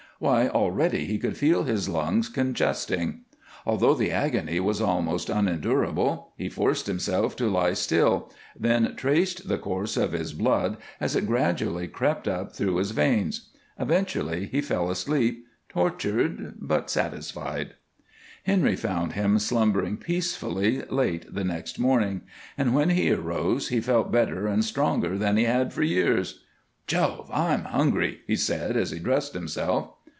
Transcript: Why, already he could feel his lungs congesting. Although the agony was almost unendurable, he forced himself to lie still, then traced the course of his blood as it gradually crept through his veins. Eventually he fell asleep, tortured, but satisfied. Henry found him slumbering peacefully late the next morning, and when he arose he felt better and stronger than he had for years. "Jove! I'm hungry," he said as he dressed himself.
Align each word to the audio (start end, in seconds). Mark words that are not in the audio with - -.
Why, 0.23 0.49
already 0.49 1.05
he 1.07 1.17
could 1.17 1.35
feel 1.35 1.63
his 1.63 1.89
lungs 1.89 2.29
congesting. 2.29 3.21
Although 3.65 3.95
the 3.95 4.11
agony 4.11 4.59
was 4.59 4.79
almost 4.79 5.31
unendurable, 5.31 6.31
he 6.37 6.47
forced 6.47 6.85
himself 6.85 7.35
to 7.37 7.49
lie 7.49 7.73
still, 7.73 8.31
then 8.55 8.95
traced 8.95 9.47
the 9.49 9.57
course 9.57 9.97
of 9.97 10.11
his 10.11 10.33
blood 10.33 10.77
as 10.99 11.15
it 11.15 11.25
gradually 11.25 11.87
crept 11.87 12.27
through 12.55 12.75
his 12.75 12.91
veins. 12.91 13.49
Eventually 13.79 14.45
he 14.45 14.61
fell 14.61 14.91
asleep, 14.91 15.47
tortured, 15.67 16.53
but 16.59 16.91
satisfied. 16.91 17.73
Henry 18.43 18.75
found 18.75 19.13
him 19.13 19.39
slumbering 19.39 19.97
peacefully 19.97 20.83
late 20.91 21.33
the 21.33 21.43
next 21.43 21.79
morning, 21.79 22.21
and 22.59 22.75
when 22.75 22.91
he 22.91 23.09
arose 23.11 23.69
he 23.69 23.81
felt 23.81 24.11
better 24.11 24.45
and 24.45 24.63
stronger 24.63 25.17
than 25.17 25.35
he 25.35 25.45
had 25.45 25.73
for 25.73 25.81
years. 25.81 26.43
"Jove! 26.85 27.27
I'm 27.33 27.63
hungry," 27.63 28.19
he 28.27 28.35
said 28.35 28.77
as 28.77 28.91
he 28.91 28.99
dressed 28.99 29.33
himself. 29.33 29.89